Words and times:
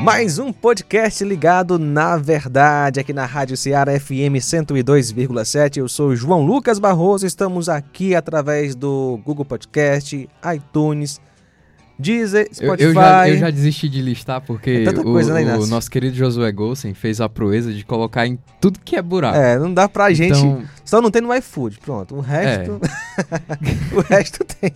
Mais 0.00 0.38
um 0.38 0.50
podcast 0.50 1.22
ligado 1.22 1.78
na 1.78 2.16
verdade 2.16 2.98
aqui 3.00 3.12
na 3.12 3.26
Rádio 3.26 3.54
Ceará 3.54 3.98
FM 4.00 4.40
102,7. 4.40 5.76
Eu 5.76 5.88
sou 5.88 6.16
João 6.16 6.42
Lucas 6.42 6.78
Barroso. 6.78 7.26
Estamos 7.26 7.68
aqui 7.68 8.14
através 8.14 8.74
do 8.74 9.20
Google 9.24 9.44
Podcast, 9.44 10.26
iTunes, 10.54 11.20
Deezer, 11.98 12.48
Spotify. 12.50 12.82
Eu, 12.82 12.88
eu, 12.88 12.94
já, 12.94 13.28
eu 13.28 13.36
já 13.36 13.50
desisti 13.50 13.88
de 13.90 14.00
listar 14.00 14.40
porque 14.40 14.70
É 14.70 14.84
tanta 14.84 15.02
o, 15.02 15.04
coisa, 15.04 15.34
né, 15.34 15.56
o 15.56 15.66
nosso 15.66 15.90
querido 15.90 16.16
Josué 16.16 16.50
Golsen 16.50 16.94
fez 16.94 17.20
a 17.20 17.28
proeza 17.28 17.70
de 17.70 17.84
colocar 17.84 18.26
em 18.26 18.38
tudo 18.58 18.80
que 18.82 18.96
é 18.96 19.02
buraco. 19.02 19.36
É, 19.36 19.58
não 19.58 19.72
dá 19.72 19.86
pra 19.86 20.10
gente. 20.14 20.38
Então, 20.38 20.62
Só 20.90 21.00
não 21.00 21.08
tem 21.08 21.22
no 21.22 21.32
iFood, 21.32 21.78
pronto. 21.78 22.16
O 22.16 22.20
resto. 22.20 22.80
o 23.94 24.00
resto 24.00 24.44
tem. 24.44 24.72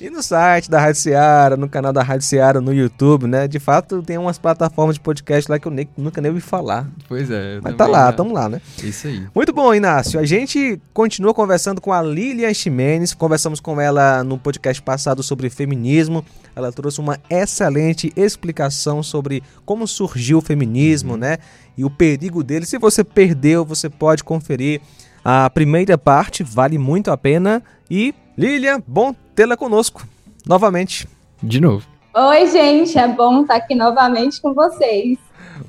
E 0.00 0.10
no 0.10 0.20
site 0.20 0.68
da 0.68 0.80
Rádio 0.80 1.00
Seara, 1.00 1.56
no 1.56 1.68
canal 1.68 1.92
da 1.92 2.02
Rádio 2.02 2.26
Seara, 2.26 2.60
no 2.60 2.74
YouTube, 2.74 3.28
né? 3.28 3.46
De 3.46 3.60
fato, 3.60 4.02
tem 4.02 4.18
umas 4.18 4.38
plataformas 4.38 4.96
de 4.96 5.00
podcast 5.00 5.48
lá 5.48 5.56
que 5.56 5.68
eu 5.68 5.70
nem- 5.70 5.88
nunca 5.96 6.20
nem 6.20 6.30
ouvi 6.32 6.40
falar. 6.40 6.88
pois 7.06 7.30
é. 7.30 7.60
Mas 7.62 7.76
tá 7.76 7.86
lá, 7.86 8.06
já- 8.06 8.12
tamo 8.14 8.32
lá, 8.34 8.48
né? 8.48 8.60
Isso 8.82 9.06
aí. 9.06 9.22
Muito 9.32 9.52
bom, 9.52 9.72
Inácio. 9.72 10.18
A 10.18 10.24
gente 10.26 10.80
continua 10.92 11.32
conversando 11.32 11.80
com 11.80 11.92
a 11.92 12.02
Lilian 12.02 12.52
Ximenes. 12.52 13.14
Conversamos 13.14 13.60
com 13.60 13.80
ela 13.80 14.24
no 14.24 14.36
podcast 14.38 14.82
passado 14.82 15.22
sobre 15.22 15.48
feminismo. 15.48 16.24
Ela 16.56 16.72
trouxe 16.72 16.98
uma 16.98 17.20
excelente 17.30 18.12
explicação 18.16 19.00
sobre 19.00 19.44
como 19.64 19.86
surgiu 19.86 20.38
o 20.38 20.42
feminismo, 20.42 21.16
né? 21.16 21.38
E 21.78 21.84
o 21.84 21.90
perigo 21.90 22.42
dele. 22.42 22.66
Se 22.66 22.78
você 22.78 23.04
perdeu, 23.04 23.64
você 23.64 23.88
pode 23.88 24.24
conferir. 24.24 24.80
A 25.28 25.50
primeira 25.50 25.98
parte 25.98 26.44
vale 26.44 26.78
muito 26.78 27.10
a 27.10 27.16
pena. 27.16 27.60
E, 27.90 28.14
Lilian, 28.38 28.80
bom 28.86 29.12
tê-la 29.34 29.56
conosco 29.56 30.06
novamente. 30.46 31.08
De 31.42 31.60
novo. 31.60 31.84
Oi, 32.14 32.46
gente, 32.46 32.96
é 32.96 33.08
bom 33.08 33.42
estar 33.42 33.56
aqui 33.56 33.74
novamente 33.74 34.40
com 34.40 34.54
vocês. 34.54 35.18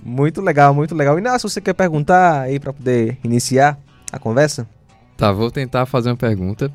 Muito 0.05 0.41
legal, 0.41 0.75
muito 0.75 0.93
legal. 0.93 1.17
Inácio, 1.17 1.49
você 1.49 1.59
quer 1.59 1.73
perguntar 1.73 2.41
aí 2.41 2.59
para 2.59 2.71
poder 2.71 3.17
iniciar 3.23 3.79
a 4.11 4.19
conversa? 4.19 4.67
Tá, 5.17 5.31
vou 5.31 5.49
tentar 5.49 5.87
fazer 5.87 6.11
uma 6.11 6.15
pergunta. 6.15 6.71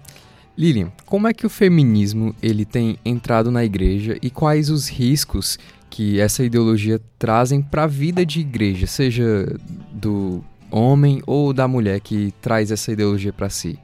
Lilian, 0.59 0.91
como 1.07 1.29
é 1.29 1.33
que 1.33 1.47
o 1.47 1.51
feminismo 1.51 2.35
ele 2.43 2.65
tem 2.65 2.99
entrado 3.05 3.53
na 3.53 3.65
igreja 3.65 4.19
e 4.21 4.29
quais 4.29 4.71
os 4.71 4.89
riscos 4.89 5.57
que 5.89 6.19
essa 6.19 6.43
ideologia 6.43 7.01
trazem 7.17 7.63
para 7.63 7.85
a 7.85 7.87
vida 7.87 8.27
de 8.27 8.41
igreja, 8.41 8.89
seja 8.89 9.57
do 9.93 10.43
homem 10.73 11.23
ou 11.27 11.53
da 11.53 11.69
mulher 11.69 12.01
que 12.01 12.33
traz 12.41 12.71
essa 12.71 12.91
ideologia 12.91 13.33
para 13.33 13.51
si? 13.51 13.79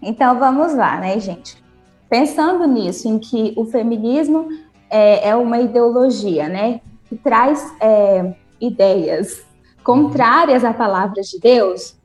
Então 0.00 0.38
vamos 0.38 0.74
lá, 0.74 1.00
né, 1.00 1.18
gente? 1.18 1.62
Pensando 2.08 2.66
nisso, 2.66 3.08
em 3.08 3.18
que 3.18 3.52
o 3.56 3.64
feminismo 3.64 4.48
é, 4.88 5.30
é 5.30 5.36
uma 5.36 5.58
ideologia, 5.58 6.48
né, 6.48 6.80
que 7.08 7.16
traz 7.16 7.74
é, 7.80 8.34
ideias 8.60 9.44
contrárias 9.82 10.64
à 10.64 10.72
palavra 10.72 11.22
de 11.22 11.38
Deus. 11.40 11.96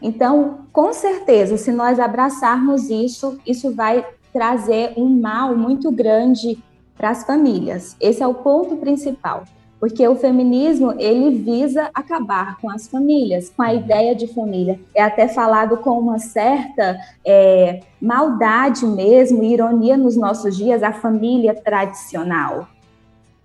Então, 0.00 0.66
com 0.72 0.92
certeza, 0.92 1.56
se 1.56 1.72
nós 1.72 1.98
abraçarmos 1.98 2.90
isso, 2.90 3.38
isso 3.46 3.74
vai 3.74 4.04
trazer 4.32 4.92
um 4.96 5.08
mal 5.08 5.56
muito 5.56 5.90
grande 5.90 6.62
para 6.96 7.10
as 7.10 7.24
famílias. 7.24 7.96
Esse 8.00 8.22
é 8.22 8.26
o 8.26 8.34
ponto 8.34 8.76
principal. 8.76 9.44
Porque 9.84 10.08
o 10.08 10.16
feminismo, 10.16 10.94
ele 10.98 11.28
visa 11.36 11.90
acabar 11.92 12.56
com 12.56 12.70
as 12.70 12.88
famílias, 12.88 13.52
com 13.54 13.62
a 13.62 13.74
ideia 13.74 14.14
de 14.14 14.26
família. 14.26 14.80
É 14.94 15.02
até 15.02 15.28
falado 15.28 15.76
com 15.76 15.98
uma 15.98 16.18
certa 16.18 16.98
é, 17.22 17.80
maldade 18.00 18.86
mesmo, 18.86 19.44
ironia 19.44 19.94
nos 19.98 20.16
nossos 20.16 20.56
dias, 20.56 20.82
a 20.82 20.90
família 20.90 21.54
tradicional. 21.54 22.66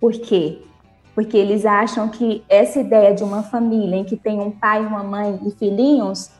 Por 0.00 0.12
quê? 0.12 0.62
Porque 1.14 1.36
eles 1.36 1.66
acham 1.66 2.08
que 2.08 2.42
essa 2.48 2.80
ideia 2.80 3.14
de 3.14 3.22
uma 3.22 3.42
família 3.42 3.96
em 3.96 4.04
que 4.04 4.16
tem 4.16 4.40
um 4.40 4.50
pai, 4.50 4.80
uma 4.80 5.04
mãe 5.04 5.38
e 5.44 5.50
filhinhos, 5.50 6.30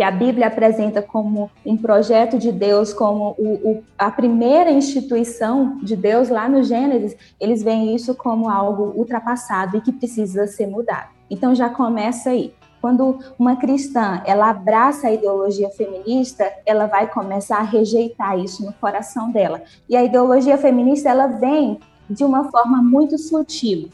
que 0.00 0.04
a 0.04 0.10
Bíblia 0.10 0.46
apresenta 0.46 1.02
como 1.02 1.50
um 1.62 1.76
projeto 1.76 2.38
de 2.38 2.50
Deus, 2.50 2.90
como 2.90 3.34
o, 3.38 3.70
o, 3.70 3.84
a 3.98 4.10
primeira 4.10 4.70
instituição 4.70 5.76
de 5.82 5.94
Deus 5.94 6.30
lá 6.30 6.48
no 6.48 6.62
Gênesis, 6.62 7.14
eles 7.38 7.62
veem 7.62 7.94
isso 7.94 8.14
como 8.14 8.48
algo 8.48 8.94
ultrapassado 8.98 9.76
e 9.76 9.80
que 9.82 9.92
precisa 9.92 10.46
ser 10.46 10.66
mudado. 10.68 11.10
Então 11.28 11.54
já 11.54 11.68
começa 11.68 12.30
aí. 12.30 12.54
Quando 12.80 13.18
uma 13.38 13.56
cristã 13.56 14.22
ela 14.24 14.48
abraça 14.48 15.08
a 15.08 15.12
ideologia 15.12 15.68
feminista, 15.68 16.50
ela 16.64 16.86
vai 16.86 17.06
começar 17.06 17.58
a 17.58 17.62
rejeitar 17.62 18.38
isso 18.38 18.64
no 18.64 18.72
coração 18.72 19.30
dela. 19.30 19.60
E 19.86 19.94
a 19.94 20.02
ideologia 20.02 20.56
feminista 20.56 21.10
ela 21.10 21.26
vem 21.26 21.78
de 22.08 22.24
uma 22.24 22.50
forma 22.50 22.82
muito 22.82 23.18
sutil. 23.18 23.90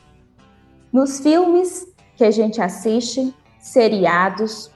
Nos 0.93 1.19
filmes 1.19 1.85
que 2.15 2.23
a 2.23 2.31
gente 2.31 2.63
assiste, 2.63 3.35
seriados, 3.59 4.71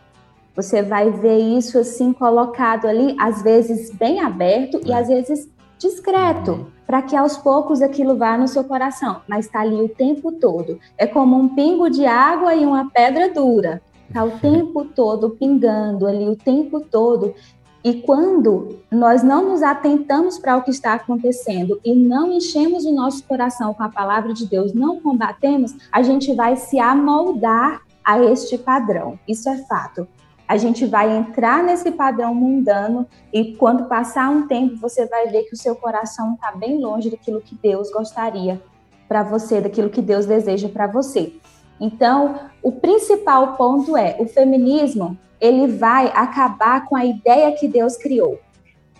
você 0.54 0.82
vai 0.82 1.10
ver 1.10 1.38
isso 1.38 1.78
assim 1.78 2.12
colocado 2.12 2.86
ali, 2.86 3.16
às 3.18 3.42
vezes 3.42 3.90
bem 3.94 4.20
aberto 4.20 4.80
e 4.84 4.92
às 4.92 5.08
vezes 5.08 5.48
discreto, 5.78 6.66
para 6.86 7.00
que 7.00 7.16
aos 7.16 7.38
poucos 7.38 7.80
aquilo 7.80 8.16
vá 8.16 8.36
no 8.36 8.46
seu 8.46 8.62
coração, 8.62 9.22
mas 9.26 9.46
está 9.46 9.60
ali 9.60 9.80
o 9.80 9.88
tempo 9.88 10.30
todo. 10.32 10.78
É 10.98 11.06
como 11.06 11.36
um 11.36 11.48
pingo 11.48 11.88
de 11.88 12.04
água 12.04 12.54
e 12.54 12.66
uma 12.66 12.90
pedra 12.90 13.32
dura. 13.32 13.80
Está 14.06 14.22
o 14.24 14.32
tempo 14.38 14.84
todo 14.84 15.30
pingando 15.30 16.06
ali, 16.06 16.28
o 16.28 16.36
tempo 16.36 16.80
todo. 16.80 17.34
E 17.82 18.02
quando 18.02 18.80
nós 18.90 19.22
não 19.22 19.48
nos 19.48 19.62
atentamos 19.62 20.38
para 20.38 20.58
o 20.58 20.62
que 20.62 20.70
está 20.70 20.92
acontecendo 20.92 21.80
e 21.82 21.94
não 21.94 22.30
enchemos 22.30 22.84
o 22.84 22.92
nosso 22.92 23.24
coração 23.24 23.72
com 23.72 23.82
a 23.82 23.88
palavra 23.88 24.34
de 24.34 24.46
Deus, 24.46 24.74
não 24.74 25.00
combatemos, 25.00 25.74
a 25.90 26.02
gente 26.02 26.34
vai 26.34 26.56
se 26.56 26.78
amoldar 26.78 27.80
a 28.04 28.22
este 28.22 28.58
padrão. 28.58 29.18
Isso 29.26 29.48
é 29.48 29.56
fato 29.64 30.06
a 30.50 30.56
gente 30.56 30.84
vai 30.84 31.16
entrar 31.16 31.62
nesse 31.62 31.92
padrão 31.92 32.34
mundano 32.34 33.06
e 33.32 33.54
quando 33.54 33.84
passar 33.84 34.28
um 34.30 34.48
tempo 34.48 34.74
você 34.78 35.06
vai 35.06 35.28
ver 35.28 35.44
que 35.44 35.54
o 35.54 35.56
seu 35.56 35.76
coração 35.76 36.34
está 36.34 36.50
bem 36.50 36.80
longe 36.80 37.08
daquilo 37.08 37.40
que 37.40 37.54
Deus 37.54 37.88
gostaria 37.92 38.60
para 39.06 39.22
você, 39.22 39.60
daquilo 39.60 39.88
que 39.88 40.02
Deus 40.02 40.26
deseja 40.26 40.68
para 40.68 40.88
você. 40.88 41.32
Então, 41.80 42.34
o 42.64 42.72
principal 42.72 43.54
ponto 43.56 43.96
é 43.96 44.16
o 44.18 44.26
feminismo, 44.26 45.16
ele 45.40 45.68
vai 45.68 46.08
acabar 46.08 46.84
com 46.86 46.96
a 46.96 47.04
ideia 47.04 47.52
que 47.52 47.68
Deus 47.68 47.96
criou. 47.96 48.40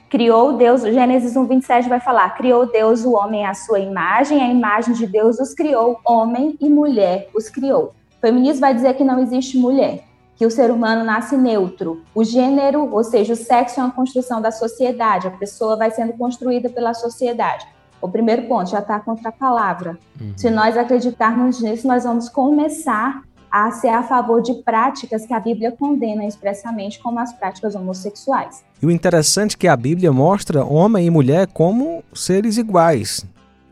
Criou 0.08 0.52
Deus, 0.52 0.82
Gênesis 0.82 1.34
1:27 1.34 1.88
vai 1.88 1.98
falar: 1.98 2.36
criou 2.36 2.70
Deus 2.70 3.04
o 3.04 3.14
homem 3.14 3.44
à 3.44 3.54
sua 3.54 3.80
imagem, 3.80 4.40
a 4.40 4.46
imagem 4.46 4.94
de 4.94 5.04
Deus 5.04 5.40
os 5.40 5.52
criou, 5.52 5.98
homem 6.06 6.56
e 6.60 6.68
mulher 6.70 7.28
os 7.34 7.48
criou. 7.48 7.92
O 8.18 8.20
feminismo 8.20 8.60
vai 8.60 8.72
dizer 8.72 8.94
que 8.94 9.02
não 9.02 9.18
existe 9.18 9.58
mulher 9.58 10.09
que 10.40 10.46
o 10.46 10.50
ser 10.50 10.70
humano 10.70 11.04
nasce 11.04 11.36
neutro. 11.36 12.00
O 12.14 12.24
gênero, 12.24 12.90
ou 12.90 13.04
seja, 13.04 13.34
o 13.34 13.36
sexo 13.36 13.78
é 13.78 13.82
uma 13.82 13.92
construção 13.92 14.40
da 14.40 14.50
sociedade, 14.50 15.26
a 15.26 15.30
pessoa 15.30 15.76
vai 15.76 15.90
sendo 15.90 16.14
construída 16.14 16.70
pela 16.70 16.94
sociedade. 16.94 17.66
O 18.00 18.08
primeiro 18.08 18.44
ponto 18.48 18.70
já 18.70 18.78
está 18.78 18.98
contra 18.98 19.28
a 19.28 19.32
palavra. 19.32 19.98
Uhum. 20.18 20.32
Se 20.38 20.48
nós 20.48 20.78
acreditarmos 20.78 21.60
nisso, 21.60 21.86
nós 21.86 22.04
vamos 22.04 22.30
começar 22.30 23.20
a 23.52 23.70
ser 23.70 23.88
a 23.88 24.02
favor 24.02 24.40
de 24.40 24.54
práticas 24.62 25.26
que 25.26 25.34
a 25.34 25.40
Bíblia 25.40 25.72
condena 25.72 26.24
expressamente, 26.24 26.98
como 27.00 27.18
as 27.18 27.34
práticas 27.34 27.74
homossexuais. 27.74 28.64
E 28.80 28.86
o 28.86 28.90
interessante 28.90 29.56
é 29.56 29.58
que 29.58 29.68
a 29.68 29.76
Bíblia 29.76 30.10
mostra 30.10 30.64
homem 30.64 31.04
e 31.04 31.10
mulher 31.10 31.48
como 31.48 32.02
seres 32.14 32.56
iguais. 32.56 33.26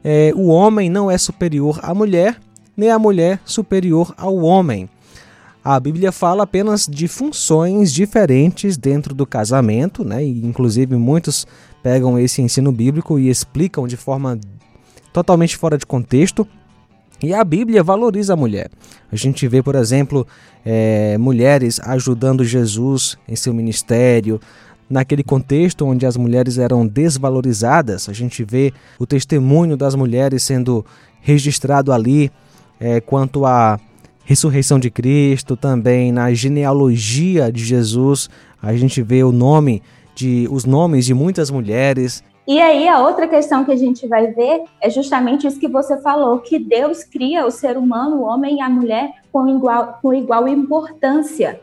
É, 0.04 0.32
o 0.36 0.48
homem 0.48 0.90
não 0.90 1.10
é 1.10 1.16
superior 1.16 1.80
à 1.82 1.94
mulher, 1.94 2.38
nem 2.76 2.90
a 2.90 2.98
mulher 2.98 3.40
superior 3.46 4.12
ao 4.18 4.36
homem. 4.36 4.86
A 5.64 5.78
Bíblia 5.78 6.12
fala 6.12 6.44
apenas 6.44 6.86
de 6.86 7.08
funções 7.08 7.92
diferentes 7.92 8.76
dentro 8.76 9.14
do 9.14 9.26
casamento, 9.26 10.04
né? 10.04 10.24
E, 10.24 10.46
inclusive 10.46 10.96
muitos 10.96 11.46
pegam 11.82 12.19
esse 12.19 12.41
ensino 12.41 12.72
bíblico 12.72 13.19
e 13.19 13.28
explicam 13.28 13.86
de 13.86 13.97
forma 13.97 14.38
totalmente 15.12 15.56
fora 15.56 15.76
de 15.76 15.84
contexto. 15.84 16.47
E 17.21 17.34
a 17.34 17.42
Bíblia 17.42 17.83
valoriza 17.83 18.34
a 18.34 18.36
mulher. 18.36 18.71
A 19.10 19.16
gente 19.16 19.48
vê, 19.48 19.60
por 19.60 19.74
exemplo, 19.74 20.27
é, 20.65 21.18
mulheres 21.18 21.80
ajudando 21.80 22.44
Jesus 22.44 23.18
em 23.28 23.34
seu 23.34 23.53
ministério. 23.53 24.41
Naquele 24.88 25.24
contexto 25.24 25.84
onde 25.84 26.06
as 26.06 26.16
mulheres 26.16 26.56
eram 26.56 26.86
desvalorizadas, 26.86 28.09
a 28.09 28.12
gente 28.12 28.44
vê 28.44 28.72
o 28.98 29.06
testemunho 29.06 29.77
das 29.77 29.94
mulheres 29.94 30.44
sendo 30.44 30.86
registrado 31.21 31.92
ali 31.92 32.30
é, 32.80 33.00
quanto 33.00 33.44
a 33.44 33.78
ressurreição 34.28 34.78
de 34.78 34.91
Cristo, 34.91 35.57
também 35.57 36.13
na 36.13 36.30
genealogia 36.34 37.51
de 37.51 37.65
Jesus, 37.65 38.28
a 38.63 38.77
gente 38.77 39.01
vê 39.01 39.25
o 39.25 39.33
nome 39.33 39.83
de 40.15 40.47
os 40.51 40.66
nomes 40.66 41.07
de 41.07 41.15
muitas 41.15 41.51
mulheres. 41.51 42.22
E 42.47 42.60
aí 42.60 42.86
a 42.86 43.01
outra 43.01 43.27
questão 43.27 43.65
que 43.65 43.72
a 43.72 43.77
gente 43.77 44.07
vai 44.07 44.27
ver 44.27 44.65
é 44.83 44.91
justamente 44.91 45.47
isso 45.47 45.59
que 45.59 45.66
você 45.66 45.97
falou, 46.03 46.41
que 46.41 46.59
Deus 46.59 47.03
cria 47.04 47.47
o 47.47 47.51
ser 47.51 47.78
humano, 47.78 48.16
o 48.16 48.22
homem 48.22 48.57
e 48.57 48.60
a 48.60 48.69
mulher 48.69 49.10
com 49.33 49.48
igual, 49.48 49.98
com 50.03 50.13
igual 50.13 50.47
importância. 50.47 51.59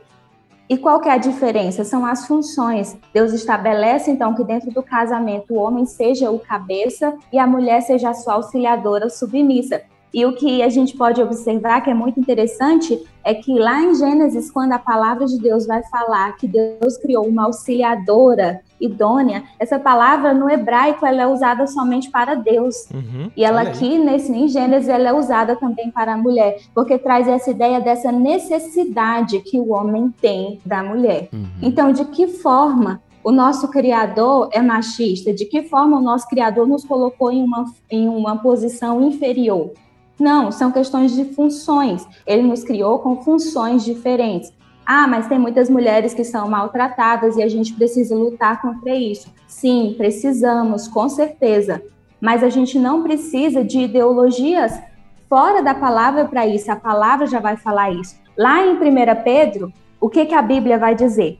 E 0.67 0.75
qual 0.75 0.99
que 0.99 1.07
é 1.07 1.11
a 1.11 1.17
diferença? 1.17 1.83
São 1.83 2.03
as 2.03 2.25
funções. 2.25 2.97
Deus 3.13 3.31
estabelece 3.31 4.09
então 4.09 4.33
que 4.33 4.43
dentro 4.43 4.71
do 4.71 4.81
casamento 4.81 5.53
o 5.53 5.59
homem 5.59 5.85
seja 5.85 6.31
o 6.31 6.39
cabeça 6.39 7.13
e 7.31 7.37
a 7.37 7.45
mulher 7.45 7.81
seja 7.81 8.09
a 8.09 8.15
sua 8.15 8.33
auxiliadora 8.33 9.07
submissa 9.07 9.83
E 10.15 10.25
o 10.25 10.31
que 10.31 10.63
a 10.63 10.69
gente 10.69 10.95
pode 10.95 11.21
observar, 11.21 11.81
que 11.81 11.89
é 11.89 11.93
muito 11.93 12.17
interessante, 12.17 12.97
é 13.21 13.33
que 13.33 13.51
lá 13.59 13.81
em 13.81 13.93
Gênesis, 13.93 14.49
quando 14.49 14.71
a 14.71 14.79
palavra 14.79 15.25
de 15.25 15.37
Deus 15.37 15.67
vai 15.67 15.83
falar 15.83 16.37
que 16.37 16.47
Deus 16.47 16.95
criou 16.95 17.27
uma 17.27 17.43
auxiliadora 17.43 18.61
idônea, 18.79 19.43
essa 19.59 19.77
palavra 19.77 20.33
no 20.33 20.49
hebraico 20.49 21.05
ela 21.05 21.23
é 21.23 21.27
usada 21.27 21.67
somente 21.67 22.09
para 22.09 22.33
Deus. 22.33 22.89
Uhum, 22.93 23.29
e 23.35 23.43
ela 23.43 23.63
aqui 23.63 23.97
nesse 23.97 24.31
em 24.31 24.47
Gênesis 24.47 24.87
ela 24.87 25.09
é 25.09 25.13
usada 25.13 25.53
também 25.57 25.91
para 25.91 26.13
a 26.13 26.17
mulher, 26.17 26.61
porque 26.73 26.97
traz 26.97 27.27
essa 27.27 27.51
ideia 27.51 27.81
dessa 27.81 28.09
necessidade 28.09 29.41
que 29.41 29.59
o 29.59 29.73
homem 29.73 30.13
tem 30.21 30.61
da 30.65 30.81
mulher. 30.81 31.27
Uhum. 31.33 31.45
Então, 31.61 31.91
de 31.91 32.05
que 32.05 32.27
forma 32.27 33.01
o 33.21 33.33
nosso 33.33 33.67
Criador 33.67 34.47
é 34.53 34.61
machista? 34.61 35.33
De 35.33 35.43
que 35.43 35.63
forma 35.63 35.97
o 35.97 36.01
nosso 36.01 36.25
Criador 36.29 36.65
nos 36.65 36.85
colocou 36.85 37.33
em 37.33 37.43
uma, 37.43 37.65
em 37.91 38.07
uma 38.07 38.37
posição 38.37 39.01
inferior? 39.01 39.73
Não, 40.19 40.51
são 40.51 40.71
questões 40.71 41.13
de 41.13 41.25
funções. 41.33 42.07
Ele 42.25 42.43
nos 42.43 42.63
criou 42.63 42.99
com 42.99 43.21
funções 43.21 43.83
diferentes. 43.83 44.53
Ah, 44.85 45.07
mas 45.07 45.27
tem 45.27 45.39
muitas 45.39 45.69
mulheres 45.69 46.13
que 46.13 46.23
são 46.23 46.47
maltratadas 46.47 47.37
e 47.37 47.43
a 47.43 47.47
gente 47.47 47.73
precisa 47.73 48.15
lutar 48.15 48.61
contra 48.61 48.95
isso. 48.95 49.33
Sim, 49.47 49.95
precisamos, 49.97 50.87
com 50.87 51.09
certeza. 51.09 51.81
Mas 52.21 52.43
a 52.43 52.49
gente 52.49 52.77
não 52.77 53.03
precisa 53.03 53.63
de 53.63 53.79
ideologias 53.79 54.79
fora 55.27 55.61
da 55.61 55.73
palavra 55.73 56.25
para 56.25 56.45
isso. 56.45 56.71
A 56.71 56.75
palavra 56.75 57.25
já 57.25 57.39
vai 57.39 57.57
falar 57.57 57.91
isso. 57.91 58.15
Lá 58.37 58.63
em 58.65 58.73
1 58.73 58.79
Pedro, 59.23 59.73
o 59.99 60.07
que, 60.07 60.25
que 60.25 60.35
a 60.35 60.41
Bíblia 60.41 60.77
vai 60.77 60.93
dizer? 60.93 61.39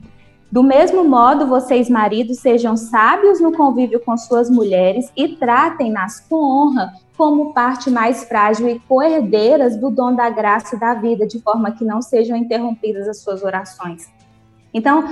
Do 0.50 0.62
mesmo 0.62 1.04
modo, 1.04 1.46
vocês, 1.46 1.90
maridos, 1.90 2.38
sejam 2.38 2.76
sábios 2.76 3.40
no 3.40 3.52
convívio 3.52 4.00
com 4.00 4.16
suas 4.16 4.48
mulheres 4.48 5.10
e 5.16 5.28
tratem-nas 5.28 6.20
com 6.20 6.36
honra, 6.36 6.92
como 7.16 7.52
parte 7.52 7.90
mais 7.90 8.24
frágil 8.24 8.68
e 8.68 8.78
coerdeiras 8.80 9.76
do 9.76 9.90
dom 9.90 10.14
da 10.14 10.30
graça 10.30 10.76
e 10.76 10.78
da 10.78 10.94
vida, 10.94 11.26
de 11.26 11.40
forma 11.40 11.72
que 11.72 11.84
não 11.84 12.00
sejam 12.00 12.36
interrompidas 12.36 13.08
as 13.08 13.18
suas 13.18 13.42
orações. 13.42 14.08
Então, 14.72 15.04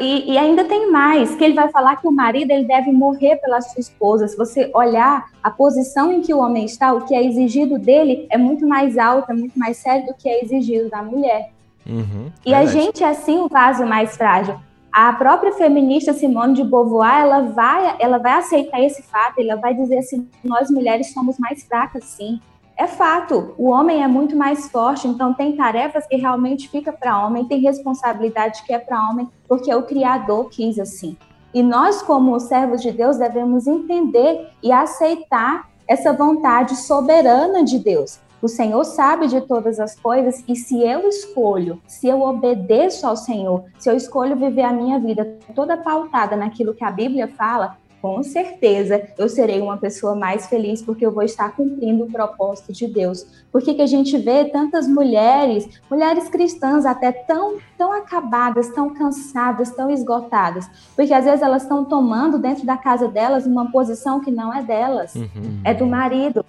e, 0.00 0.32
e, 0.32 0.38
ainda 0.38 0.64
tem 0.64 0.90
mais, 0.90 1.34
que 1.34 1.44
ele 1.44 1.52
vai 1.52 1.68
falar 1.68 1.96
que 1.96 2.08
o 2.08 2.10
marido 2.10 2.52
ele 2.52 2.64
deve 2.64 2.90
morrer 2.90 3.36
pela 3.36 3.60
sua 3.60 3.78
esposa. 3.78 4.26
Se 4.26 4.34
você 4.34 4.70
olhar 4.74 5.26
a 5.42 5.50
posição 5.50 6.10
em 6.10 6.22
que 6.22 6.32
o 6.32 6.38
homem 6.38 6.64
está, 6.64 6.94
o 6.94 7.02
que 7.02 7.14
é 7.14 7.22
exigido 7.22 7.78
dele 7.78 8.26
é 8.30 8.38
muito 8.38 8.66
mais 8.66 8.96
alto, 8.96 9.30
é 9.30 9.34
muito 9.34 9.58
mais 9.58 9.76
sério 9.76 10.06
do 10.06 10.14
que 10.14 10.26
é 10.26 10.42
exigido 10.42 10.88
da 10.88 11.02
mulher. 11.02 11.50
Uhum, 11.86 12.30
e 12.46 12.50
verdade. 12.50 12.78
a 12.78 12.80
gente 12.80 13.04
é 13.04 13.08
assim 13.08 13.38
o 13.40 13.48
vaso 13.48 13.84
mais 13.84 14.16
frágil. 14.16 14.58
A 14.92 15.12
própria 15.12 15.52
feminista 15.52 16.12
Simone 16.12 16.54
de 16.54 16.64
Beauvoir, 16.64 17.20
ela 17.20 17.42
vai, 17.42 17.96
ela 18.00 18.18
vai 18.18 18.32
aceitar 18.32 18.80
esse 18.80 19.02
fato, 19.02 19.38
ela 19.38 19.54
vai 19.54 19.72
dizer 19.72 19.98
assim, 19.98 20.28
nós 20.42 20.68
mulheres 20.68 21.12
somos 21.12 21.38
mais 21.38 21.62
fracas, 21.62 22.04
sim. 22.04 22.40
É 22.76 22.86
fato, 22.86 23.54
o 23.56 23.68
homem 23.68 24.02
é 24.02 24.08
muito 24.08 24.34
mais 24.34 24.68
forte, 24.68 25.06
então 25.06 25.34
tem 25.34 25.54
tarefas 25.54 26.06
que 26.06 26.16
realmente 26.16 26.68
fica 26.68 26.92
para 26.92 27.24
homem, 27.24 27.44
tem 27.44 27.60
responsabilidade 27.60 28.64
que 28.64 28.72
é 28.72 28.78
para 28.78 29.08
homem, 29.08 29.28
porque 29.46 29.72
o 29.72 29.82
Criador 29.82 30.48
quis 30.48 30.78
assim. 30.78 31.16
E 31.52 31.62
nós, 31.62 32.02
como 32.02 32.40
servos 32.40 32.80
de 32.80 32.90
Deus, 32.90 33.18
devemos 33.18 33.66
entender 33.66 34.48
e 34.62 34.72
aceitar 34.72 35.68
essa 35.86 36.12
vontade 36.12 36.74
soberana 36.76 37.62
de 37.62 37.78
Deus. 37.78 38.18
O 38.42 38.48
Senhor 38.48 38.84
sabe 38.84 39.26
de 39.26 39.40
todas 39.42 39.78
as 39.78 39.94
coisas 39.94 40.42
e 40.48 40.56
se 40.56 40.82
eu 40.82 41.08
escolho, 41.08 41.80
se 41.86 42.08
eu 42.08 42.22
obedeço 42.22 43.06
ao 43.06 43.16
Senhor, 43.16 43.64
se 43.78 43.90
eu 43.90 43.96
escolho 43.96 44.36
viver 44.36 44.62
a 44.62 44.72
minha 44.72 44.98
vida 44.98 45.38
toda 45.54 45.76
pautada 45.76 46.36
naquilo 46.36 46.74
que 46.74 46.84
a 46.84 46.90
Bíblia 46.90 47.28
fala, 47.28 47.76
com 48.00 48.22
certeza 48.22 49.08
eu 49.18 49.28
serei 49.28 49.60
uma 49.60 49.76
pessoa 49.76 50.14
mais 50.14 50.46
feliz 50.46 50.80
porque 50.80 51.04
eu 51.04 51.12
vou 51.12 51.22
estar 51.22 51.54
cumprindo 51.54 52.04
o 52.04 52.10
propósito 52.10 52.72
de 52.72 52.86
Deus. 52.86 53.26
Por 53.52 53.60
que, 53.60 53.74
que 53.74 53.82
a 53.82 53.86
gente 53.86 54.16
vê 54.16 54.46
tantas 54.46 54.88
mulheres, 54.88 55.68
mulheres 55.90 56.28
cristãs 56.30 56.86
até 56.86 57.12
tão, 57.12 57.58
tão 57.76 57.92
acabadas, 57.92 58.70
tão 58.70 58.88
cansadas, 58.94 59.70
tão 59.70 59.90
esgotadas? 59.90 60.66
Porque 60.96 61.12
às 61.12 61.26
vezes 61.26 61.42
elas 61.42 61.62
estão 61.62 61.84
tomando 61.84 62.38
dentro 62.38 62.64
da 62.64 62.78
casa 62.78 63.06
delas 63.06 63.44
uma 63.44 63.70
posição 63.70 64.18
que 64.20 64.30
não 64.30 64.52
é 64.52 64.62
delas, 64.62 65.14
uhum. 65.14 65.60
é 65.62 65.74
do 65.74 65.84
marido. 65.84 66.42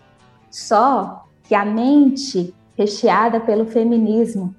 Só 0.50 1.26
que 1.52 1.56
a 1.56 1.66
mente 1.66 2.54
recheada 2.78 3.38
pelo 3.42 3.66
feminismo 3.66 4.56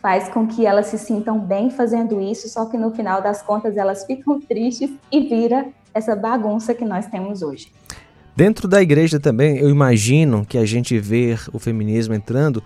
faz 0.00 0.28
com 0.28 0.46
que 0.46 0.64
elas 0.64 0.86
se 0.86 0.96
sintam 0.96 1.36
bem 1.36 1.68
fazendo 1.68 2.20
isso, 2.20 2.48
só 2.48 2.66
que 2.66 2.78
no 2.78 2.92
final 2.92 3.20
das 3.20 3.42
contas 3.42 3.76
elas 3.76 4.06
ficam 4.06 4.38
tristes 4.48 4.88
e 5.10 5.28
vira 5.28 5.66
essa 5.92 6.14
bagunça 6.14 6.72
que 6.74 6.84
nós 6.84 7.08
temos 7.08 7.42
hoje. 7.42 7.72
Dentro 8.36 8.68
da 8.68 8.80
igreja 8.80 9.18
também, 9.18 9.58
eu 9.58 9.68
imagino 9.68 10.46
que 10.46 10.56
a 10.56 10.64
gente 10.64 10.96
vê 11.00 11.36
o 11.52 11.58
feminismo 11.58 12.14
entrando 12.14 12.62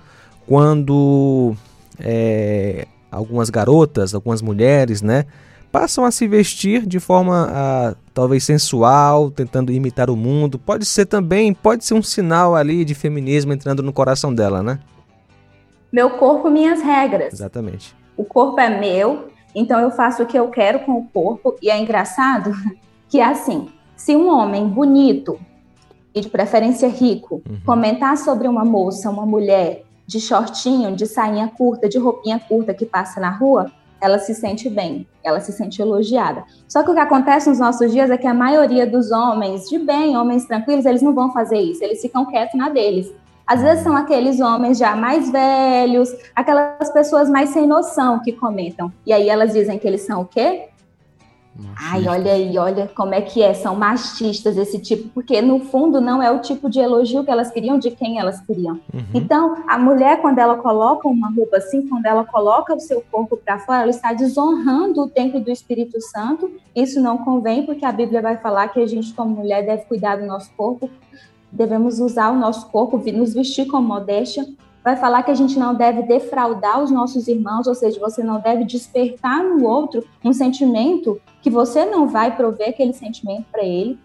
quando 0.47 1.57
é, 1.99 2.87
algumas 3.11 3.49
garotas, 3.49 4.15
algumas 4.15 4.43
mulheres, 4.43 5.01
né, 5.01 5.25
passam 5.73 6.05
a 6.05 6.11
se 6.11 6.29
vestir 6.29 6.85
de 6.85 7.01
forma 7.01 7.49
a, 7.51 7.95
talvez 8.12 8.44
sensual, 8.44 9.31
tentando 9.31 9.73
imitar 9.73 10.11
o 10.11 10.17
mundo. 10.17 10.59
Pode 10.59 10.85
ser 10.85 11.06
também, 11.06 11.53
pode 11.53 11.85
ser 11.85 11.94
um 11.94 12.03
sinal 12.03 12.55
ali 12.55 12.85
de 12.85 12.94
feminismo 12.94 13.53
entrando 13.53 13.82
no 13.82 13.93
coração 13.93 14.35
dela, 14.35 14.62
né? 14.62 14.79
Meu 15.93 16.11
corpo, 16.11 16.50
minhas 16.50 16.81
regras. 16.81 17.32
Exatamente. 17.32 17.94
O 18.17 18.25
corpo 18.25 18.59
é 18.61 18.81
meu, 18.81 19.29
então 19.55 19.79
eu 19.81 19.91
faço 19.91 20.23
o 20.23 20.26
que 20.26 20.38
eu 20.38 20.49
quero 20.49 20.81
com 20.81 20.93
o 20.93 21.05
corpo. 21.05 21.56
E 21.61 21.70
é 21.70 21.79
engraçado 21.79 22.53
que 23.09 23.20
é 23.20 23.25
assim: 23.25 23.69
se 23.97 24.17
um 24.17 24.29
homem 24.29 24.67
bonito 24.69 25.38
e 26.14 26.20
de 26.20 26.29
preferência 26.29 26.88
rico 26.88 27.43
uhum. 27.49 27.61
comentar 27.64 28.17
sobre 28.17 28.47
uma 28.49 28.64
moça, 28.64 29.11
uma 29.11 29.26
mulher 29.26 29.85
de 30.06 30.20
shortinho, 30.20 30.94
de 30.94 31.06
sainha 31.06 31.49
curta, 31.49 31.88
de 31.88 31.99
roupinha 31.99 32.38
curta 32.38 32.75
que 32.75 32.85
passa 32.85 33.20
na 33.20 33.31
rua, 33.31 33.70
ela 34.02 34.19
se 34.19 34.34
sente 34.34 34.69
bem, 34.69 35.06
ela 35.22 35.38
se 35.38 35.52
sente 35.52 35.81
elogiada. 35.81 36.43
Só 36.69 36.82
que 36.82 36.90
o 36.90 36.94
que 36.94 36.99
acontece 36.99 37.49
nos 37.49 37.60
nossos 37.60 37.93
dias 37.93 38.10
é 38.10 38.19
que 38.19 38.26
a 38.26 38.34
maioria 38.34 38.84
dos 38.84 39.12
homens 39.12 39.69
de 39.69 39.78
bem, 39.78 40.16
homens 40.16 40.44
tranquilos, 40.44 40.84
eles 40.84 41.00
não 41.00 41.14
vão 41.14 41.32
fazer 41.32 41.58
isso, 41.58 41.84
eles 41.84 42.02
ficam 42.02 42.26
quietos 42.26 42.58
na 42.58 42.69
deles. 42.69 43.14
Às 43.46 43.62
vezes 43.62 43.84
são 43.84 43.96
aqueles 43.96 44.40
homens 44.40 44.76
já 44.76 44.96
mais 44.96 45.31
velhos, 45.31 46.12
aquelas 46.34 46.90
pessoas 46.93 47.31
mais 47.31 47.50
sem 47.50 47.64
noção 47.64 48.20
que 48.20 48.32
comentam. 48.32 48.93
E 49.06 49.12
aí 49.12 49.28
elas 49.28 49.52
dizem 49.52 49.78
que 49.78 49.87
eles 49.87 50.02
são 50.02 50.22
o 50.22 50.25
quê? 50.25 50.69
Ai, 51.76 52.08
olha 52.08 52.32
aí, 52.32 52.56
olha 52.56 52.90
como 52.94 53.14
é 53.14 53.20
que 53.20 53.43
é, 53.43 53.52
são 53.52 53.75
machistas 53.75 54.56
esse 54.56 54.78
tipo, 54.78 55.08
porque 55.10 55.43
no 55.43 55.60
fundo 55.60 56.00
não 56.00 56.22
é 56.22 56.31
o 56.31 56.40
tipo 56.40 56.70
de 56.70 56.81
elogio 56.81 57.25
que 57.25 57.31
elas 57.31 57.50
queriam, 57.50 57.78
de 57.78 57.90
quem 57.90 58.19
elas 58.19 58.40
queriam. 58.40 58.81
Uhum. 58.93 59.04
Então, 59.12 59.62
a 59.69 59.78
mulher, 59.78 60.23
quando 60.23 60.38
ela 60.38 60.56
coloca 60.56 61.06
uma 61.06 61.30
roupa 61.30 61.59
assim, 61.59 61.87
quando 61.87 62.06
ela 62.06 62.25
coloca 62.25 62.75
o 62.75 62.80
seu 62.80 63.04
corpo 63.11 63.37
para 63.37 63.59
fora, 63.59 63.82
ela 63.82 63.90
está 63.90 64.14
desonrando 64.14 65.02
o 65.02 65.09
templo 65.09 65.40
do 65.40 65.50
Espírito 65.50 66.00
Santo. 66.00 66.50
Isso 66.75 67.00
não 67.00 67.18
convém, 67.18 67.66
porque 67.66 67.85
a 67.85 67.92
Bíblia 67.92 68.23
vai 68.23 68.38
falar 68.38 68.68
que 68.68 68.80
a 68.80 68.87
gente, 68.87 69.12
como 69.12 69.37
mulher, 69.37 69.64
deve 69.64 69.85
cuidar 69.85 70.16
do 70.16 70.25
nosso 70.25 70.50
corpo, 70.56 70.88
devemos 71.50 72.00
usar 72.00 72.30
o 72.30 72.38
nosso 72.38 72.71
corpo, 72.71 72.97
nos 73.12 73.35
vestir 73.35 73.66
com 73.66 73.80
modéstia, 73.82 74.47
vai 74.83 74.97
falar 74.97 75.23
que 75.23 75.31
a 75.31 75.35
gente 75.35 75.59
não 75.59 75.75
deve 75.75 76.03
defraudar 76.03 76.83
os 76.83 76.91
nossos 76.91 77.29
irmãos, 77.29 77.67
ou 77.67 77.75
seja, 77.75 78.01
você 78.01 78.23
não 78.23 78.41
deve 78.41 78.65
despertar 78.65 79.43
no 79.43 79.65
outro 79.67 80.05
um 80.25 80.33
sentimento 80.33 81.21
que 81.41 81.51
você 81.51 81.85
não 81.85 82.09
vai 82.09 82.37
prover 82.37 82.71
aquele 82.71 82.93
sentimento 82.93 83.47
para 83.51 83.65
ele. 83.65 83.99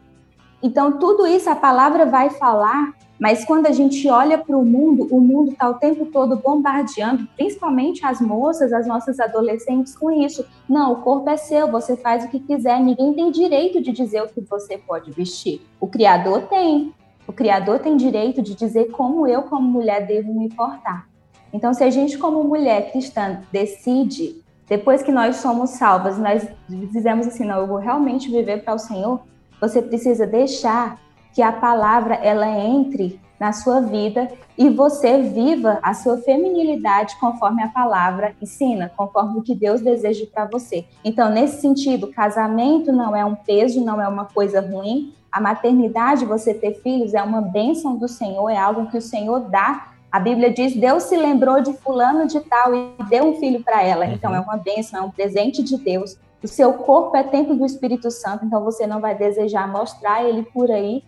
Então, 0.62 0.98
tudo 0.98 1.28
isso 1.28 1.50
a 1.50 1.56
palavra 1.56 2.06
vai 2.06 2.32
falar, 2.32 2.94
mas 3.20 3.46
quando 3.46 3.68
a 3.68 3.72
gente 3.72 4.08
olha 4.08 4.38
para 4.38 4.58
o 4.58 4.66
mundo, 4.66 5.08
o 5.12 5.20
mundo 5.20 5.52
está 5.52 5.70
o 5.70 5.76
tempo 5.76 6.08
todo 6.08 6.36
bombardeando, 6.36 7.28
principalmente 7.36 8.06
as 8.06 8.20
moças, 8.20 8.74
as 8.74 8.88
nossas 8.88 9.20
adolescentes, 9.20 9.96
com 9.96 10.12
isso. 10.12 10.46
Não, 10.68 10.94
o 10.94 10.96
corpo 10.98 11.30
é 11.30 11.38
seu, 11.38 11.70
você 11.72 11.96
faz 11.96 12.26
o 12.26 12.28
que 12.28 12.40
quiser, 12.40 12.80
ninguém 12.80 13.14
tem 13.14 13.32
direito 13.32 13.82
de 13.82 13.92
dizer 13.92 14.24
o 14.24 14.28
que 14.28 14.42
você 14.42 14.78
pode 14.78 15.12
vestir. 15.12 15.62
O 15.80 15.88
Criador 15.88 16.44
tem. 16.44 16.94
O 17.28 17.34
Criador 17.34 17.80
tem 17.80 17.98
direito 17.98 18.42
de 18.42 18.56
dizer 18.56 18.86
como 18.86 19.28
eu, 19.28 19.44
como 19.44 19.68
mulher, 19.68 20.08
devo 20.08 20.34
me 20.34 20.48
portar. 20.50 21.08
Então, 21.52 21.74
se 21.74 21.84
a 21.84 21.90
gente, 21.90 22.18
como 22.18 22.44
mulher 22.44 22.92
cristã, 22.92 23.42
decide, 23.52 24.42
depois 24.68 25.04
que 25.04 25.12
nós 25.12 25.38
somos 25.38 25.72
salvas, 25.72 26.18
nós 26.18 26.48
dizemos 26.70 27.28
assim, 27.28 27.46
não, 27.46 27.60
eu 27.60 27.68
vou 27.68 27.78
realmente 27.78 28.32
viver 28.32 28.64
para 28.64 28.74
o 28.74 28.80
Senhor, 28.80 29.22
você 29.60 29.82
precisa 29.82 30.26
deixar 30.26 31.00
que 31.34 31.42
a 31.42 31.52
palavra 31.52 32.16
ela 32.16 32.48
entre 32.48 33.20
na 33.40 33.54
sua 33.54 33.80
vida 33.80 34.28
e 34.58 34.70
você 34.70 35.22
viva 35.22 35.80
a 35.84 35.94
sua 35.94 36.18
feminilidade 36.18 37.16
conforme 37.20 37.62
a 37.62 37.68
palavra 37.68 38.36
ensina, 38.42 38.92
conforme 38.96 39.38
o 39.38 39.44
que 39.44 39.54
Deus 39.54 39.82
deseja 39.82 40.26
para 40.34 40.46
você. 40.46 40.86
Então, 41.04 41.30
nesse 41.30 41.62
sentido, 41.62 42.08
casamento 42.08 42.92
não 42.92 43.16
é 43.16 43.24
um 43.24 43.36
peso, 43.36 43.84
não 43.84 44.02
é 44.02 44.08
uma 44.08 44.26
coisa 44.26 44.60
ruim, 44.60 45.14
a 45.32 45.42
maternidade, 45.42 46.26
você 46.26 46.54
ter 46.54 46.76
filhos, 46.82 47.14
é 47.14 47.22
uma 47.22 47.42
bênção 47.42 47.96
do 47.98 48.08
Senhor, 48.08 48.50
é 48.50 48.58
algo 48.58 48.90
que 48.90 48.98
o 48.98 49.02
Senhor 49.02 49.42
dá. 49.42 49.94
A 50.12 50.20
Bíblia 50.20 50.52
diz: 50.52 50.76
Deus 50.76 51.04
se 51.04 51.18
lembrou 51.18 51.62
de 51.62 51.74
Fulano 51.74 52.28
de 52.28 52.40
Tal 52.42 52.74
e 52.74 52.94
deu 53.10 53.26
um 53.26 53.40
filho 53.40 53.64
para 53.64 53.84
ela. 53.84 54.06
Uhum. 54.06 54.14
Então, 54.14 54.36
é 54.36 54.40
uma 54.40 54.58
bênção, 54.58 55.00
é 55.00 55.02
um 55.04 55.12
presente 55.12 55.62
de 55.62 55.78
Deus. 55.78 56.18
O 56.42 56.48
seu 56.48 56.74
corpo 56.74 57.18
é 57.18 57.24
templo 57.24 57.56
do 57.56 57.66
Espírito 57.66 58.12
Santo, 58.12 58.46
então 58.46 58.64
você 58.64 58.86
não 58.86 59.02
vai 59.02 59.16
desejar 59.16 59.68
mostrar 59.68 60.24
ele 60.24 60.44
por 60.44 60.72
aí. 60.72 61.04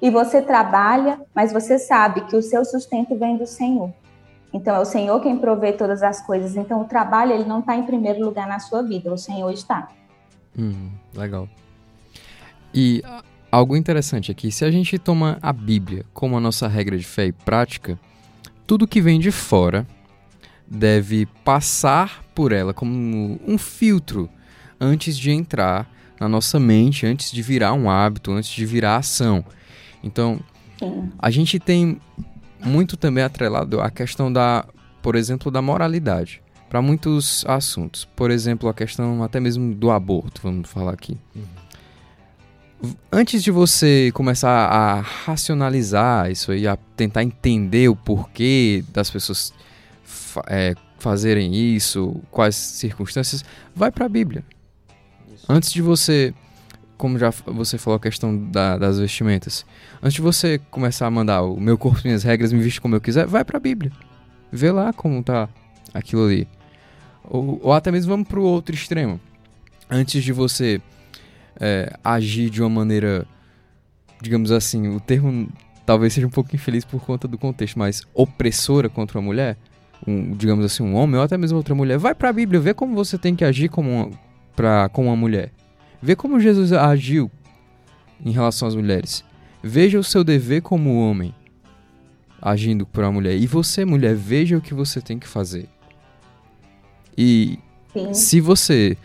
e 0.00 0.10
você 0.10 0.42
trabalha, 0.42 1.20
mas 1.32 1.52
você 1.52 1.78
sabe 1.78 2.22
que 2.22 2.36
o 2.36 2.42
seu 2.42 2.64
sustento 2.64 3.16
vem 3.16 3.36
do 3.36 3.46
Senhor. 3.46 3.92
Então 4.52 4.74
é 4.74 4.80
o 4.80 4.84
Senhor 4.84 5.20
quem 5.20 5.38
provê 5.38 5.72
todas 5.72 6.02
as 6.02 6.20
coisas. 6.20 6.56
Então 6.56 6.82
o 6.82 6.84
trabalho 6.84 7.32
ele 7.32 7.44
não 7.44 7.60
está 7.60 7.76
em 7.76 7.84
primeiro 7.84 8.22
lugar 8.24 8.46
na 8.48 8.58
sua 8.58 8.82
vida, 8.82 9.12
o 9.12 9.16
Senhor 9.16 9.50
está. 9.52 9.88
Hum, 10.58 10.90
legal. 11.14 11.48
E 12.74 13.02
algo 13.52 13.76
interessante 13.76 14.32
aqui, 14.32 14.50
se 14.50 14.64
a 14.64 14.70
gente 14.70 14.98
toma 14.98 15.38
a 15.42 15.52
Bíblia 15.52 16.06
como 16.14 16.38
a 16.38 16.40
nossa 16.40 16.66
regra 16.66 16.96
de 16.96 17.04
fé 17.04 17.26
e 17.26 17.32
prática, 17.32 18.00
tudo 18.66 18.88
que 18.88 19.02
vem 19.02 19.20
de 19.20 19.30
fora 19.30 19.86
deve 20.66 21.26
passar 21.44 22.24
por 22.34 22.50
ela 22.50 22.72
como 22.72 23.38
um 23.46 23.58
filtro 23.58 24.30
antes 24.80 25.18
de 25.18 25.30
entrar 25.30 25.86
na 26.18 26.26
nossa 26.26 26.58
mente, 26.58 27.04
antes 27.04 27.30
de 27.30 27.42
virar 27.42 27.74
um 27.74 27.90
hábito, 27.90 28.32
antes 28.32 28.50
de 28.50 28.64
virar 28.64 28.96
ação. 28.96 29.44
Então, 30.02 30.40
a 31.18 31.30
gente 31.30 31.58
tem 31.58 32.00
muito 32.64 32.96
também 32.96 33.22
atrelado 33.22 33.80
a 33.80 33.90
questão 33.90 34.32
da, 34.32 34.64
por 35.02 35.14
exemplo, 35.14 35.50
da 35.50 35.60
moralidade 35.60 36.40
para 36.70 36.80
muitos 36.80 37.44
assuntos. 37.46 38.06
Por 38.16 38.30
exemplo, 38.30 38.66
a 38.68 38.72
questão 38.72 39.22
até 39.22 39.38
mesmo 39.38 39.74
do 39.74 39.90
aborto, 39.90 40.40
vamos 40.42 40.70
falar 40.70 40.94
aqui. 40.94 41.18
Uhum. 41.36 41.61
Antes 43.12 43.42
de 43.42 43.50
você 43.50 44.10
começar 44.12 44.50
a 44.50 45.00
racionalizar 45.00 46.30
isso 46.30 46.50
aí, 46.50 46.66
a 46.66 46.76
tentar 46.96 47.22
entender 47.22 47.88
o 47.88 47.94
porquê 47.94 48.84
das 48.92 49.08
pessoas 49.08 49.52
é, 50.48 50.74
fazerem 50.98 51.54
isso, 51.54 52.20
quais 52.30 52.56
circunstâncias, 52.56 53.44
vai 53.74 53.90
para 53.92 54.06
a 54.06 54.08
Bíblia. 54.08 54.44
Isso. 55.32 55.46
Antes 55.48 55.72
de 55.72 55.80
você, 55.80 56.34
como 56.96 57.18
já 57.18 57.30
você 57.30 57.78
falou 57.78 57.96
a 57.96 58.00
questão 58.00 58.36
da, 58.36 58.76
das 58.76 58.98
vestimentas, 58.98 59.64
antes 60.02 60.14
de 60.14 60.22
você 60.22 60.58
começar 60.70 61.06
a 61.06 61.10
mandar 61.10 61.42
o 61.42 61.60
meu 61.60 61.78
corpo, 61.78 62.00
minhas 62.04 62.24
regras, 62.24 62.52
me 62.52 62.60
viste 62.60 62.80
como 62.80 62.96
eu 62.96 63.00
quiser, 63.00 63.26
vai 63.26 63.44
para 63.44 63.58
a 63.58 63.60
Bíblia. 63.60 63.92
Vê 64.50 64.72
lá 64.72 64.92
como 64.92 65.22
tá 65.22 65.48
aquilo 65.94 66.24
ali. 66.24 66.48
Ou, 67.24 67.60
ou 67.62 67.72
até 67.72 67.92
mesmo 67.92 68.10
vamos 68.10 68.26
para 68.26 68.40
o 68.40 68.44
outro 68.44 68.74
extremo. 68.74 69.20
Antes 69.88 70.24
de 70.24 70.32
você 70.32 70.80
é, 71.60 71.96
agir 72.02 72.50
de 72.50 72.62
uma 72.62 72.70
maneira, 72.70 73.26
digamos 74.20 74.50
assim, 74.50 74.88
o 74.88 75.00
termo 75.00 75.48
talvez 75.84 76.12
seja 76.12 76.26
um 76.26 76.30
pouco 76.30 76.54
infeliz 76.54 76.84
por 76.84 77.00
conta 77.00 77.26
do 77.26 77.36
contexto, 77.36 77.78
mas 77.78 78.02
opressora 78.14 78.88
contra 78.88 79.18
uma 79.18 79.24
mulher, 79.24 79.56
um, 80.06 80.32
digamos 80.32 80.64
assim, 80.64 80.82
um 80.82 80.94
homem 80.94 81.16
ou 81.16 81.22
até 81.22 81.36
mesmo 81.36 81.58
outra 81.58 81.74
mulher, 81.74 81.98
vai 81.98 82.14
para 82.14 82.28
a 82.28 82.32
Bíblia, 82.32 82.60
vê 82.60 82.74
como 82.74 82.94
você 82.94 83.18
tem 83.18 83.34
que 83.34 83.44
agir 83.44 83.68
como 83.68 83.90
uma, 83.90 84.10
pra, 84.54 84.88
com 84.88 85.06
uma 85.06 85.16
mulher. 85.16 85.52
Vê 86.00 86.16
como 86.16 86.40
Jesus 86.40 86.72
agiu 86.72 87.30
em 88.24 88.30
relação 88.30 88.66
às 88.66 88.74
mulheres. 88.74 89.24
Veja 89.62 89.98
o 89.98 90.04
seu 90.04 90.24
dever 90.24 90.62
como 90.62 90.98
homem 90.98 91.34
agindo 92.40 92.84
por 92.84 93.04
uma 93.04 93.12
mulher. 93.12 93.36
E 93.36 93.46
você, 93.46 93.84
mulher, 93.84 94.16
veja 94.16 94.56
o 94.56 94.60
que 94.60 94.74
você 94.74 95.00
tem 95.00 95.18
que 95.18 95.28
fazer. 95.28 95.68
E 97.16 97.58
Sim. 97.92 98.14
se 98.14 98.40
você 98.40 98.96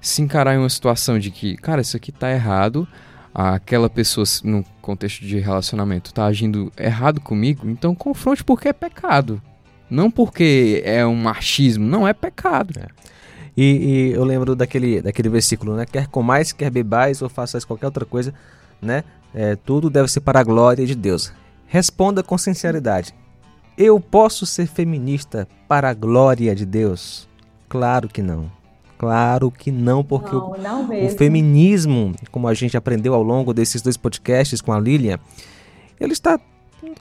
se 0.00 0.22
encarar 0.22 0.54
em 0.54 0.58
uma 0.58 0.68
situação 0.68 1.18
de 1.18 1.30
que, 1.30 1.56
cara, 1.56 1.80
isso 1.80 1.96
aqui 1.96 2.10
tá 2.10 2.30
errado, 2.30 2.86
aquela 3.34 3.88
pessoa 3.88 4.24
no 4.42 4.64
contexto 4.80 5.24
de 5.24 5.38
relacionamento 5.38 6.12
tá 6.12 6.26
agindo 6.26 6.72
errado 6.76 7.20
comigo, 7.20 7.68
então 7.68 7.94
confronte 7.94 8.42
porque 8.42 8.68
é 8.68 8.72
pecado. 8.72 9.40
Não 9.88 10.10
porque 10.10 10.82
é 10.84 11.04
um 11.04 11.16
machismo, 11.16 11.84
não 11.84 12.06
é 12.06 12.12
pecado. 12.12 12.78
É. 12.78 12.86
E, 13.56 13.64
e, 13.64 14.12
eu 14.12 14.24
lembro 14.24 14.54
daquele, 14.54 15.02
daquele 15.02 15.28
versículo, 15.28 15.74
né? 15.74 15.84
Quer 15.84 16.06
comais, 16.06 16.52
quer 16.52 16.70
bebais 16.70 17.20
ou 17.20 17.28
façais 17.28 17.64
qualquer 17.64 17.86
outra 17.86 18.04
coisa, 18.04 18.32
né? 18.80 19.02
É, 19.34 19.56
tudo 19.56 19.90
deve 19.90 20.08
ser 20.08 20.20
para 20.20 20.40
a 20.40 20.44
glória 20.44 20.86
de 20.86 20.94
Deus. 20.94 21.32
Responda 21.66 22.22
com 22.22 22.38
sinceridade. 22.38 23.14
Eu 23.76 23.98
posso 24.00 24.46
ser 24.46 24.66
feminista 24.66 25.48
para 25.68 25.90
a 25.90 25.94
glória 25.94 26.54
de 26.54 26.64
Deus? 26.64 27.28
Claro 27.68 28.08
que 28.08 28.22
não. 28.22 28.50
Claro 29.00 29.50
que 29.50 29.72
não, 29.72 30.04
porque 30.04 30.30
não, 30.30 30.58
não 30.58 30.90
o, 30.90 31.06
o, 31.06 31.08
feminismo, 31.08 32.14
como 32.30 32.46
a 32.46 32.52
gente 32.52 32.76
aprendeu 32.76 33.14
ao 33.14 33.22
longo 33.22 33.54
desses 33.54 33.80
dois 33.80 33.96
podcasts 33.96 34.60
com 34.60 34.74
a 34.74 34.78
Lilian, 34.78 35.18
ele 35.98 36.12
está 36.12 36.38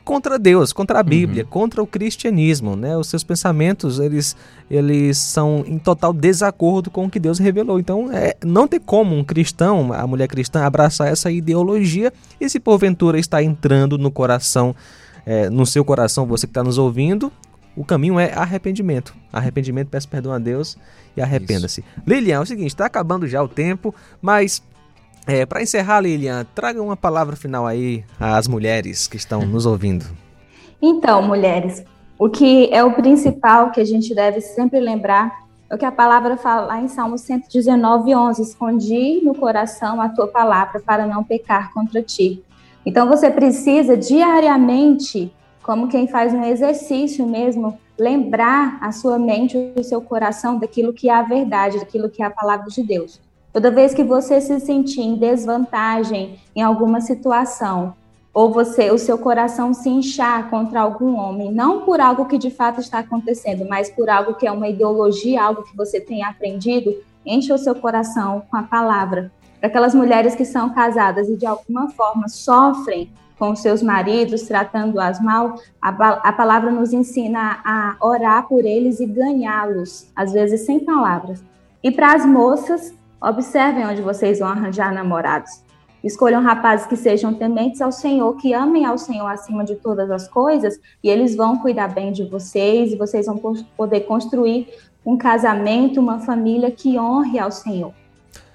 contra 0.06 0.39
Deus, 0.39 0.72
contra 0.72 1.01
a 1.01 1.03
Bíblia, 1.03 1.44
uhum. 1.44 1.50
contra 1.50 1.84
o 1.84 1.86
cristianismo, 1.86 2.77
né? 2.77 2.96
Os 2.96 3.08
seus 3.08 3.22
pensamentos, 3.22 4.00
eles, 4.00 4.34
eles 4.72 5.18
são 5.18 5.65
em 5.68 5.77
total 5.77 6.13
desacordo 6.13 6.89
com 6.89 7.06
o 7.06 7.10
que 7.10 7.20
Deus 7.20 7.38
revelou. 7.38 7.82
Então, 7.82 8.10
é, 8.13 8.34
não 8.46 8.65
tem 8.65 8.79
como 8.79 9.13
um 9.13 9.22
cristão, 9.22 9.91
a 9.91 10.08
mulher 10.08 10.29
cristã, 10.29 10.63
abraçar 10.63 11.10
essa 11.10 11.29
ideologia 11.29 12.13
e 12.39 12.48
se 12.48 12.62
porventura 12.62 13.20
está 13.20 13.44
entrando 13.44 13.98
no 13.98 14.10
coração, 14.10 14.74
é, 15.25 15.50
no 15.50 15.65
seu 15.65 15.84
coração, 15.84 16.25
você 16.25 16.48
que 16.48 16.51
está 16.51 16.63
nos 16.63 16.77
ouvindo, 16.77 17.29
o 17.76 17.86
caminho 17.86 18.20
é 18.20 18.34
arrependimento. 18.34 19.16
Arrependimento, 19.32 19.90
peça 19.90 20.08
perdão 20.08 20.32
a 20.32 20.40
Deus 20.40 20.78
e 21.16 21.22
arrependa-se. 21.22 21.84
Lilian, 22.06 22.38
é 22.38 22.40
o 22.40 22.46
seguinte, 22.46 22.70
está 22.70 22.86
acabando 22.86 23.28
já 23.28 23.42
o 23.42 23.48
tempo, 23.48 23.94
mas 24.22 24.62
é, 25.28 25.46
para 25.46 25.62
encerrar, 25.62 26.02
Lilian, 26.02 26.46
traga 26.56 26.82
uma 26.82 26.98
palavra 26.98 27.36
final 27.36 27.68
aí 27.68 28.04
às 28.20 28.48
mulheres 28.48 29.08
que 29.08 29.16
estão 29.16 29.46
nos 29.46 29.66
ouvindo. 29.66 30.06
Então, 30.82 31.22
mulheres, 31.22 31.84
o 32.18 32.30
que 32.30 32.70
é 32.72 32.84
o 32.84 32.94
principal 32.94 33.72
que 33.72 33.80
a 33.80 33.86
gente 33.86 34.14
deve 34.16 34.42
sempre 34.42 34.80
lembrar 34.80 35.48
é 35.70 35.76
o 35.76 35.78
que 35.78 35.86
a 35.86 35.92
palavra 35.92 36.36
fala 36.36 36.82
em 36.82 36.88
Salmo 36.88 37.18
119, 37.18 38.16
11: 38.16 38.42
Escondi 38.42 39.22
no 39.24 39.36
coração 39.36 40.02
a 40.02 40.10
tua 40.10 40.28
palavra 40.28 40.80
para 40.80 41.06
não 41.06 41.24
pecar 41.24 41.72
contra 41.74 42.02
ti. 42.02 42.44
Então, 42.86 43.08
você 43.08 43.30
precisa 43.30 43.96
diariamente 43.96 45.32
como 45.62 45.88
quem 45.88 46.08
faz 46.08 46.34
um 46.34 46.44
exercício 46.44 47.25
mesmo, 47.28 47.78
lembrar 47.98 48.78
a 48.82 48.92
sua 48.92 49.20
mente, 49.20 49.58
o 49.75 49.84
seu 49.84 50.01
coração 50.01 50.58
daquilo 50.58 50.94
que 50.94 51.10
é 51.10 51.13
a 51.13 51.22
verdade, 51.22 51.80
daquilo 51.80 52.10
que 52.10 52.24
é 52.24 52.25
a 52.25 52.32
palavra 52.32 52.68
de 52.68 52.82
Deus. 52.82 53.20
Toda 53.51 53.72
vez 53.72 53.94
que 53.94 54.04
você 54.04 54.39
se 54.39 54.60
sentir 54.60 55.01
em 55.01 55.16
desvantagem 55.16 56.39
em 56.56 56.62
alguma 56.62 57.01
situação, 57.01 57.96
ou 58.34 58.54
você, 58.54 58.92
o 58.92 58.98
seu 58.98 59.18
coração 59.18 59.74
se 59.74 59.89
inchar 59.89 60.50
contra 60.50 60.82
algum 60.82 61.16
homem, 61.16 61.51
não 61.51 61.82
por 61.82 62.00
algo 62.00 62.25
que 62.25 62.38
de 62.38 62.51
fato 62.51 62.80
está 62.80 63.00
acontecendo, 63.00 63.68
mas 63.68 63.89
por 63.89 64.10
algo 64.10 64.36
que 64.36 64.48
é 64.48 64.51
uma 64.51 64.68
ideologia, 64.68 65.44
algo 65.44 65.63
que 65.63 65.75
você 65.75 66.00
tem 66.00 66.24
aprendido, 66.24 66.96
enche 67.25 67.51
o 67.51 67.58
seu 67.58 67.75
coração 67.75 68.44
com 68.50 68.56
a 68.56 68.63
palavra. 68.63 69.32
Para 69.60 69.68
aquelas 69.68 69.94
mulheres 69.94 70.36
que 70.36 70.46
são 70.46 70.70
casadas 70.70 71.28
e 71.28 71.36
de 71.36 71.46
alguma 71.46 71.89
forma 71.89 72.30
sofrem 72.30 73.12
com 73.39 73.55
seus 73.55 73.81
maridos, 73.81 74.41
tratando-as 74.43 75.22
mal, 75.22 75.55
a, 75.81 75.89
a 75.89 76.34
palavra 76.34 76.69
nos 76.69 76.91
ensina 76.91 77.60
a 77.63 77.96
orar 78.01 78.46
por 78.48 78.65
eles 78.65 79.00
e 79.00 79.05
ganhá-los, 79.05 80.12
às 80.13 80.34
vezes 80.34 80.65
sem 80.65 80.81
palavras. 80.81 81.41
E 81.81 81.89
para 81.89 82.13
as 82.13 82.25
moças, 82.25 82.93
observem 83.22 83.88
onde 83.88 84.01
vocês 84.01 84.39
vão 84.39 84.50
arranjar 84.50 84.93
namorados. 84.93 85.63
Escolham 86.03 86.41
rapazes 86.41 86.86
que 86.86 86.98
sejam 86.98 87.34
tementes 87.34 87.81
ao 87.81 87.91
Senhor, 87.91 88.36
que 88.36 88.53
amem 88.53 88.86
ao 88.86 88.98
Senhor 88.98 89.27
acima 89.27 89.63
de 89.63 89.75
todas 89.75 90.12
as 90.12 90.27
coisas, 90.27 90.79
e 91.01 91.10
eles 91.10 91.36
vão 91.36 91.58
cuidar 91.60 91.88
bem 91.88 92.12
de 92.12 92.25
vocês, 92.25 92.91
e 92.91 92.98
vocês 92.98 93.25
vão 93.25 93.38
poder 93.75 94.01
construir 94.01 94.67
um 95.05 95.17
casamento, 95.17 96.00
uma 96.00 96.19
família 96.19 96.72
que 96.72 97.00
honre 97.00 97.39
ao 97.39 97.51
Senhor. 97.51 97.93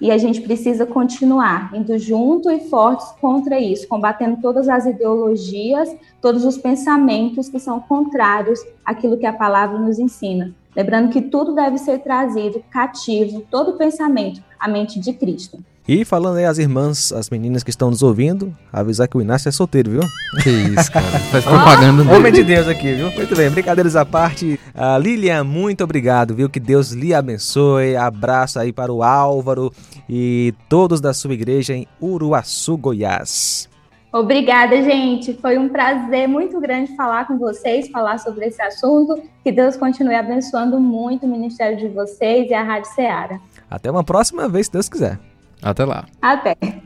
E 0.00 0.10
a 0.10 0.18
gente 0.18 0.40
precisa 0.40 0.84
continuar 0.84 1.74
indo 1.74 1.96
junto 1.98 2.50
e 2.50 2.68
fortes 2.68 3.06
contra 3.20 3.58
isso, 3.58 3.88
combatendo 3.88 4.40
todas 4.40 4.68
as 4.68 4.86
ideologias, 4.86 5.94
todos 6.20 6.44
os 6.44 6.58
pensamentos 6.58 7.48
que 7.48 7.58
são 7.58 7.80
contrários 7.80 8.60
àquilo 8.84 9.16
que 9.16 9.26
a 9.26 9.32
palavra 9.32 9.78
nos 9.78 9.98
ensina. 9.98 10.54
Lembrando 10.76 11.10
que 11.10 11.22
tudo 11.22 11.54
deve 11.54 11.78
ser 11.78 12.00
trazido 12.00 12.62
cativo, 12.70 13.44
todo 13.50 13.78
pensamento, 13.78 14.42
à 14.58 14.68
mente 14.68 14.98
de 14.98 15.12
Cristo. 15.12 15.58
E 15.86 16.02
falando 16.02 16.38
aí 16.38 16.46
as 16.46 16.56
irmãs, 16.56 17.12
as 17.12 17.28
meninas 17.28 17.62
que 17.62 17.68
estão 17.68 17.90
nos 17.90 18.02
ouvindo, 18.02 18.56
avisar 18.72 19.06
que 19.06 19.18
o 19.18 19.20
Inácio 19.20 19.50
é 19.50 19.52
solteiro, 19.52 19.90
viu? 19.90 20.00
Que 20.42 20.48
isso, 20.48 20.90
cara. 20.90 21.04
Faz 21.30 21.44
propaganda 21.44 22.10
ah, 22.10 22.16
Homem 22.16 22.32
de 22.32 22.42
Deus 22.42 22.66
aqui, 22.66 22.94
viu? 22.94 23.10
Muito 23.10 23.36
bem, 23.36 23.50
brincadeiras 23.50 23.94
à 23.94 24.02
parte. 24.02 24.58
Uh, 24.74 24.98
Lilian, 24.98 25.44
muito 25.44 25.84
obrigado, 25.84 26.34
viu? 26.34 26.48
Que 26.48 26.58
Deus 26.58 26.92
lhe 26.92 27.12
abençoe. 27.12 27.96
Abraço 27.96 28.58
aí 28.58 28.72
para 28.72 28.90
o 28.90 29.02
Álvaro 29.02 29.70
e 30.08 30.54
todos 30.70 31.02
da 31.02 31.12
sua 31.12 31.34
igreja 31.34 31.74
em 31.74 31.86
Uruaçu, 32.00 32.78
Goiás. 32.78 33.68
Obrigada, 34.10 34.82
gente. 34.82 35.34
Foi 35.34 35.58
um 35.58 35.68
prazer 35.68 36.26
muito 36.26 36.58
grande 36.60 36.96
falar 36.96 37.26
com 37.26 37.36
vocês, 37.36 37.88
falar 37.88 38.16
sobre 38.18 38.46
esse 38.46 38.62
assunto. 38.62 39.20
Que 39.42 39.52
Deus 39.52 39.76
continue 39.76 40.14
abençoando 40.14 40.80
muito 40.80 41.26
o 41.26 41.28
ministério 41.28 41.76
de 41.76 41.88
vocês 41.88 42.48
e 42.48 42.54
a 42.54 42.62
Rádio 42.62 42.90
Ceará. 42.92 43.38
Até 43.68 43.90
uma 43.90 44.04
próxima 44.04 44.48
vez, 44.48 44.66
se 44.66 44.72
Deus 44.72 44.88
quiser. 44.88 45.18
Até 45.64 45.84
lá. 45.86 46.04
Até. 46.20 46.56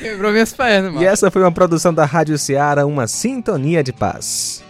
Quebrou 0.00 0.32
minhas 0.32 0.52
pernas, 0.52 0.92
mano. 0.92 1.02
E 1.02 1.06
essa 1.06 1.30
foi 1.30 1.42
uma 1.42 1.52
produção 1.52 1.94
da 1.94 2.04
Rádio 2.04 2.36
Ceará, 2.36 2.84
uma 2.84 3.06
sintonia 3.06 3.82
de 3.82 3.92
paz. 3.92 4.64